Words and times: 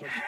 Round 0.00 0.22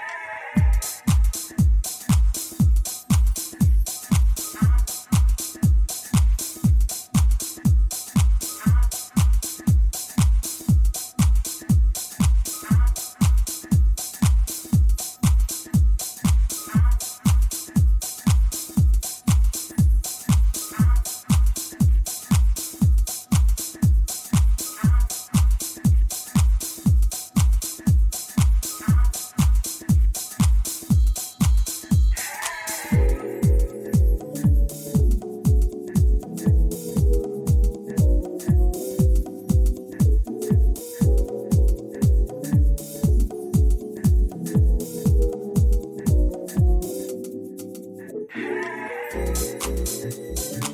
Música 50.05 50.74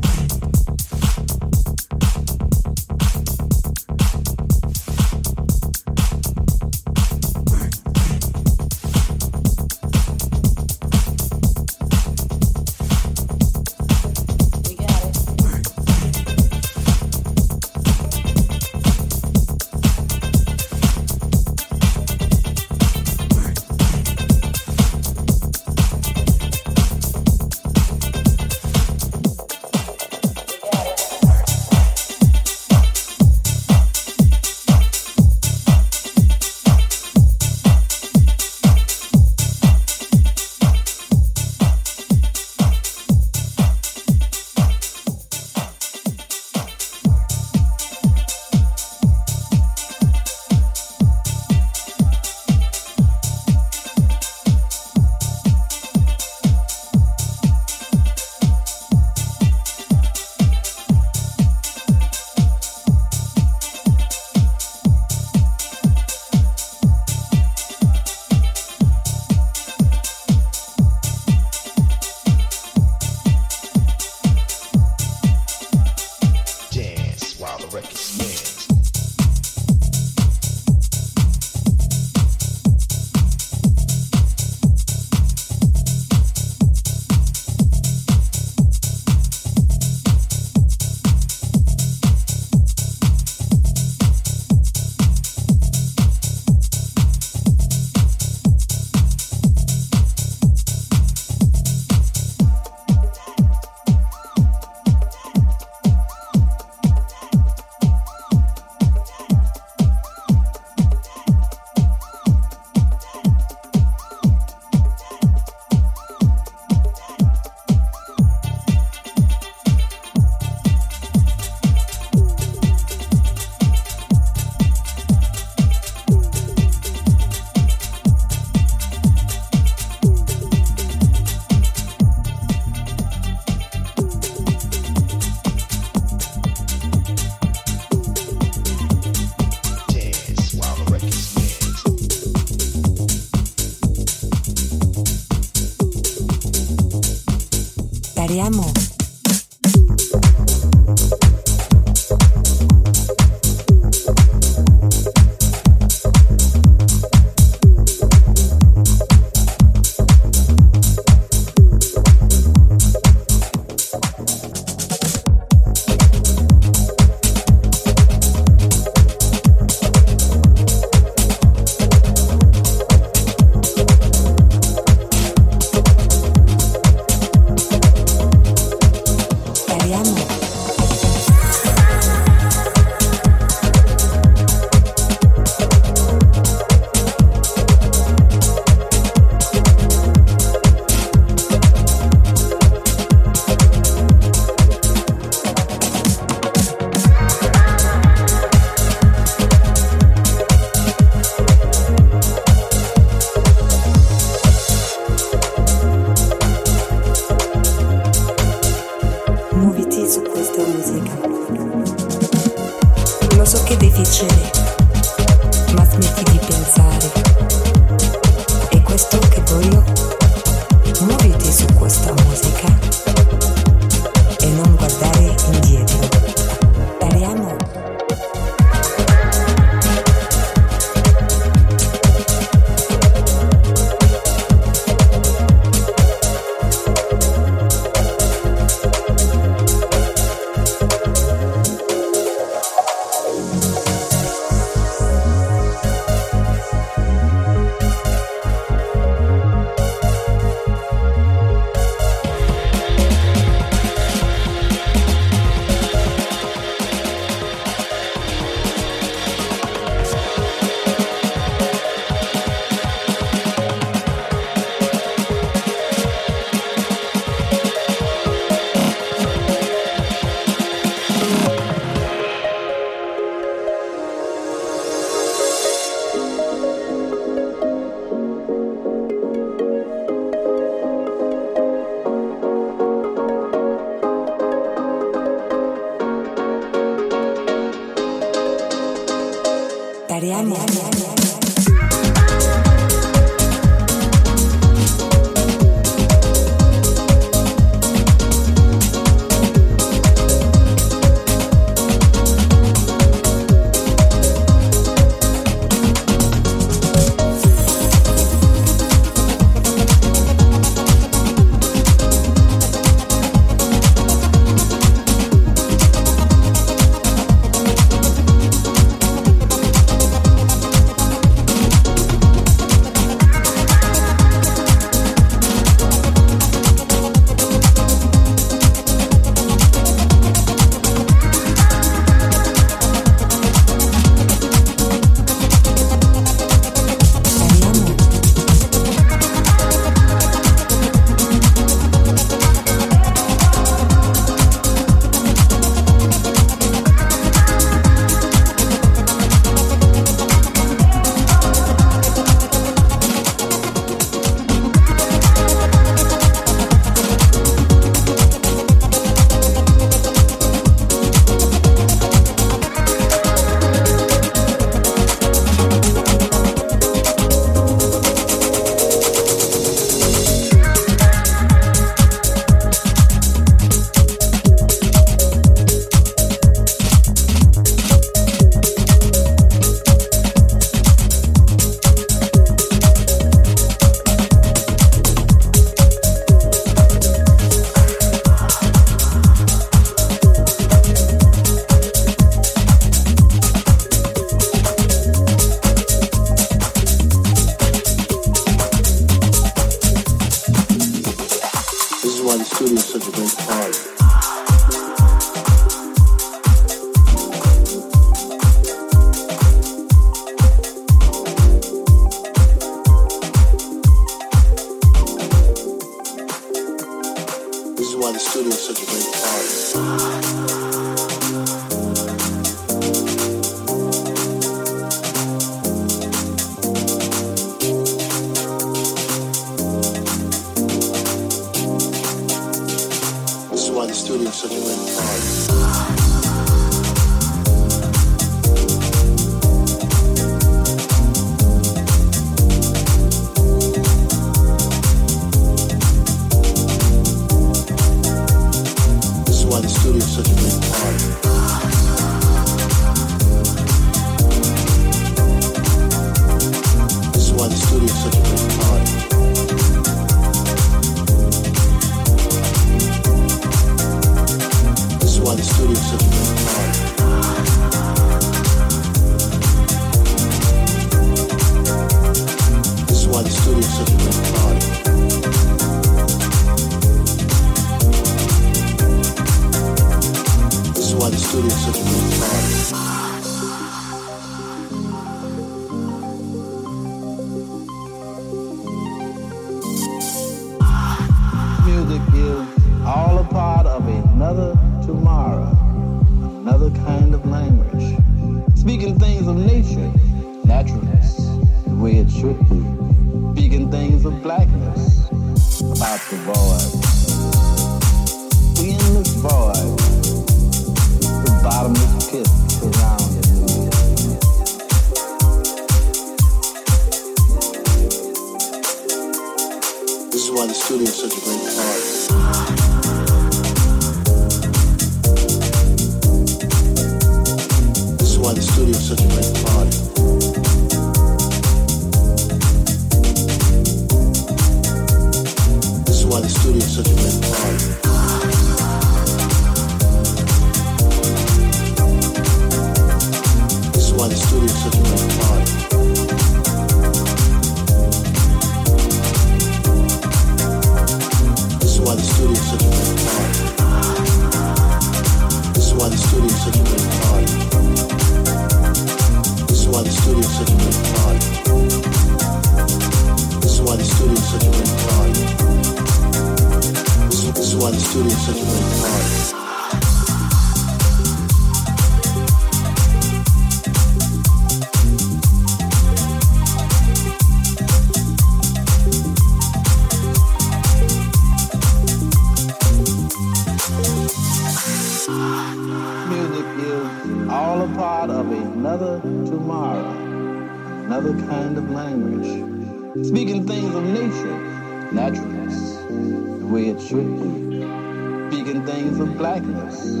blackness 599.40 600.00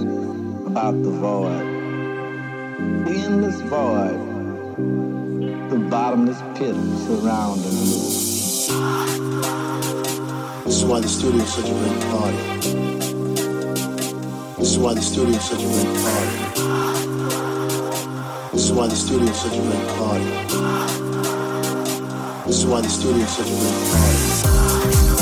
about 0.66 1.02
the 1.02 1.10
void, 1.10 1.66
the 3.04 3.12
endless 3.12 3.60
void, 3.62 4.18
the 5.70 5.78
bottomless 5.90 6.40
pit 6.58 6.74
surrounding 7.06 7.64
you. 7.64 8.00
This 10.64 10.76
is 10.78 10.84
why 10.84 11.00
the 11.00 11.08
studio 11.08 11.42
is 11.42 11.52
such 11.52 11.68
a 11.68 11.72
great 11.72 12.00
party. 12.10 12.36
This 14.56 14.70
is 14.72 14.78
why 14.78 14.94
the 14.94 15.02
studio 15.02 15.36
is 15.36 15.44
such 15.44 15.62
a 15.62 15.66
great 15.66 15.96
party. 16.02 16.38
This 18.52 18.64
is 18.64 18.72
why 18.72 18.86
the 18.86 18.96
studio 18.96 19.28
is 19.28 19.36
such 19.36 19.56
a 19.56 19.60
great 19.60 19.88
party. 19.98 20.30
This 22.46 22.58
is 22.58 22.66
why 22.66 22.80
the 22.80 22.88
studio 22.88 23.22
is 23.22 23.30
such 23.30 23.48
a 23.48 23.50
great 23.50 23.90
party. 23.92 25.15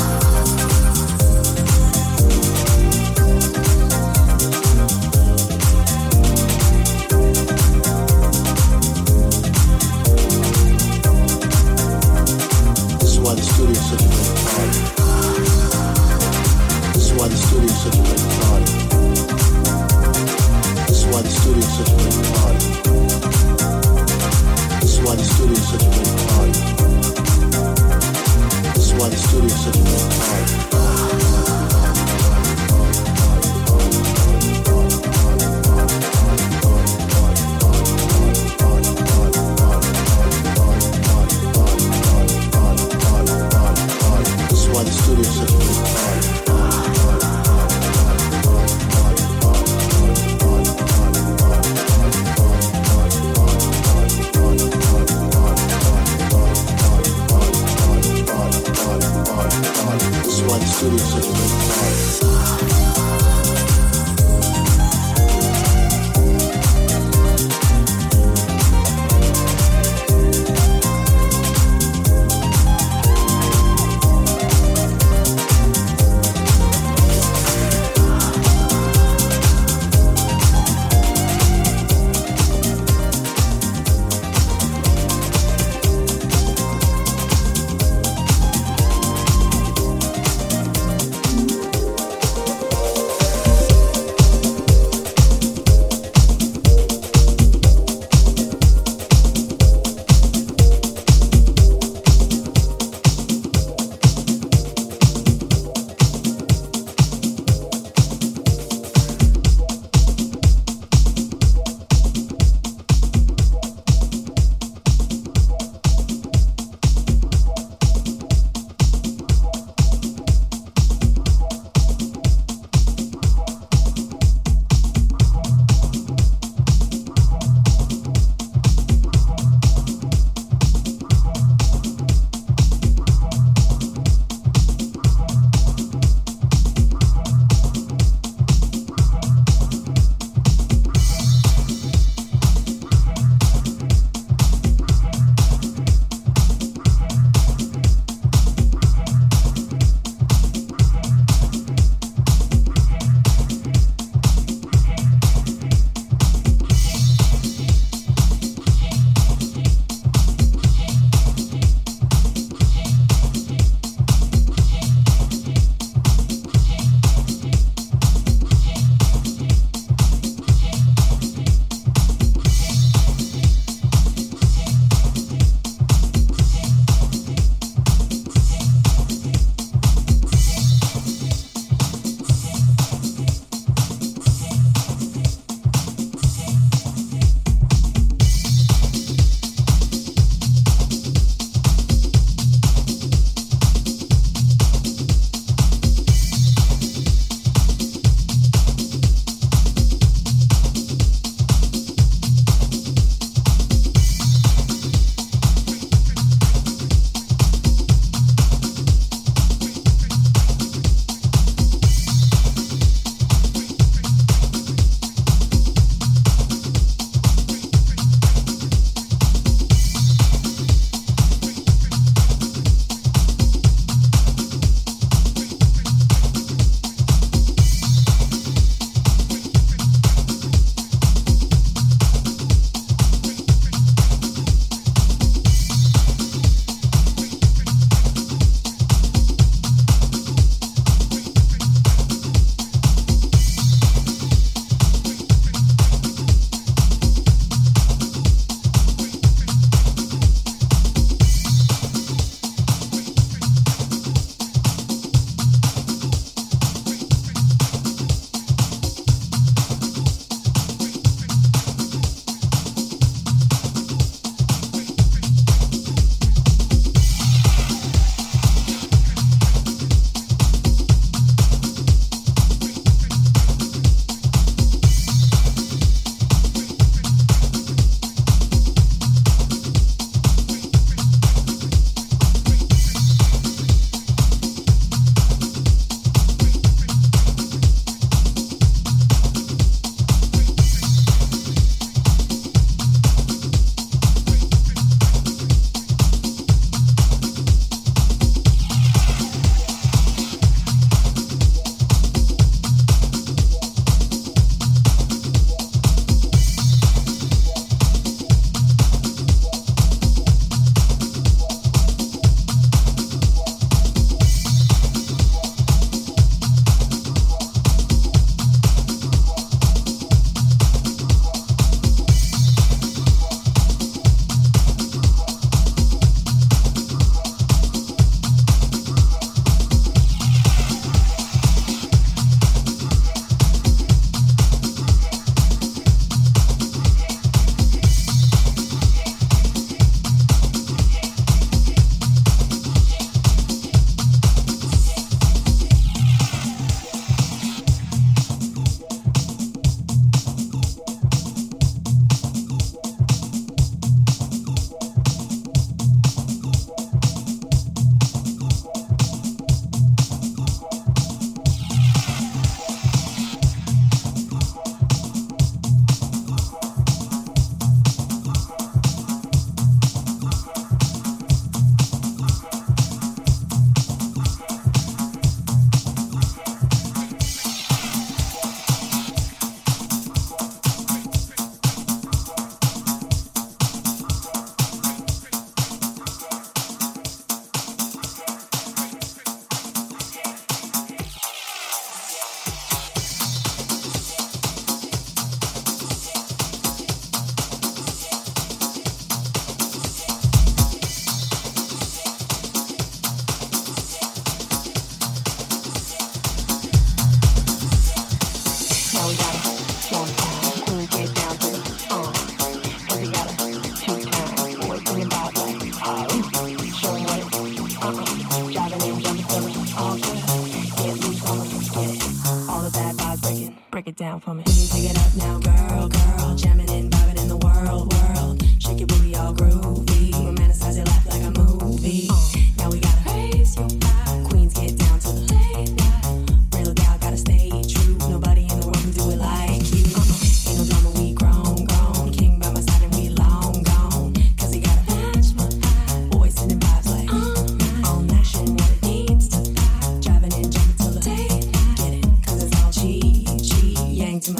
Down 424.05 424.19
me. 424.35 424.43
It 424.43 424.44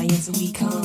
So 0.10 0.32
we 0.34 0.52
complete. 0.52 0.85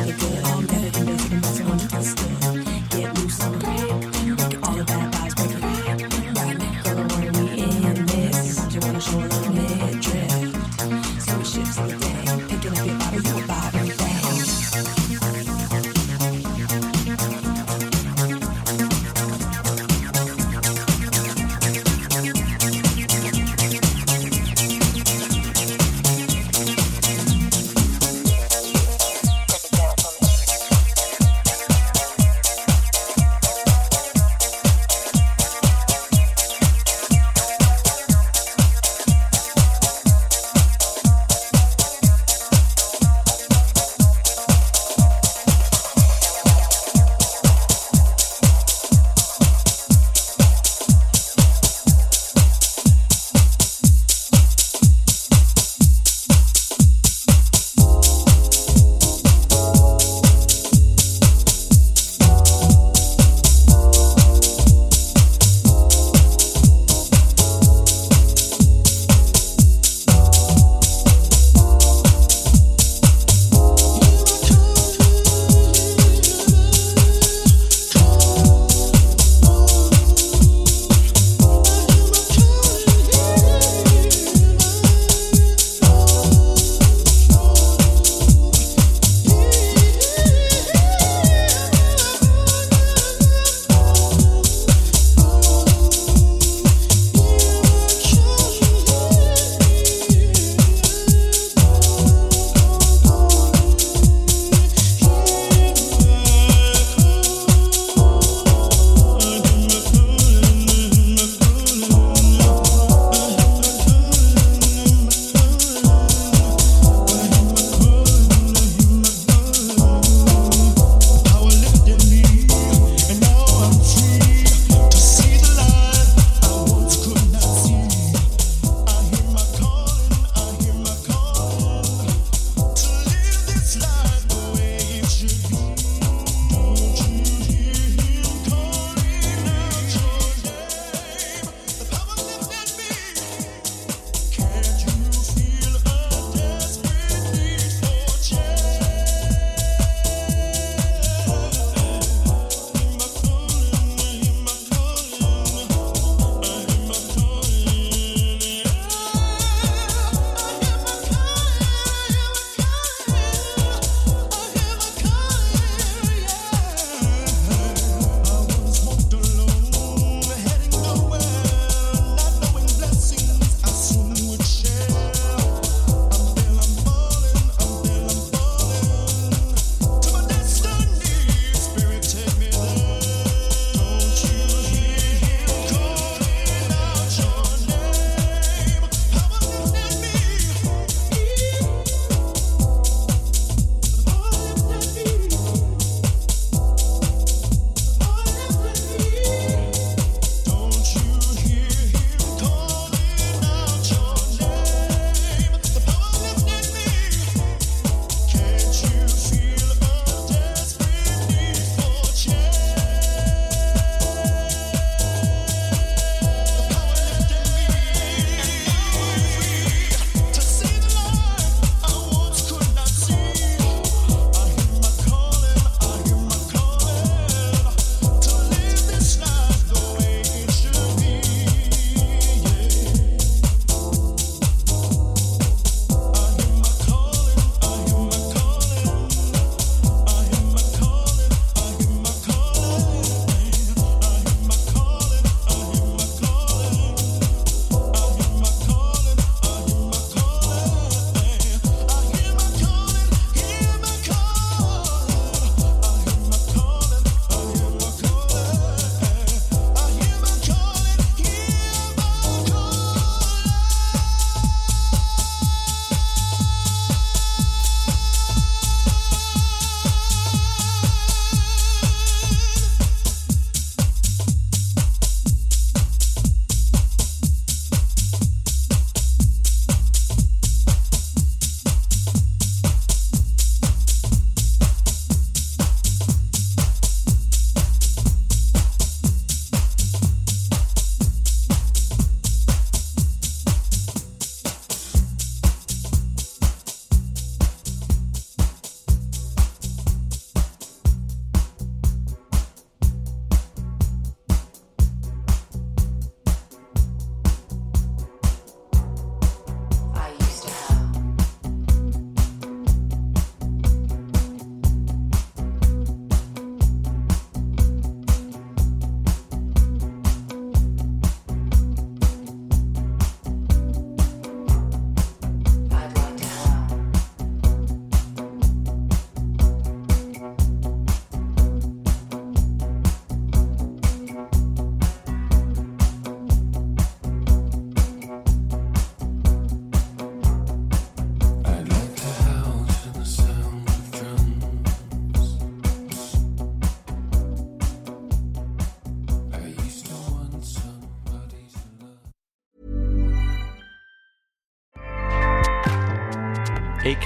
It's 0.00 0.22
so 0.22 0.28
good. 0.28 0.47